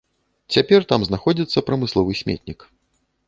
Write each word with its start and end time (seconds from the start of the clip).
Цяпер 0.55 0.81
там 0.93 1.01
знаходзіцца 1.09 1.63
прамысловы 1.69 2.17
сметнік. 2.21 2.59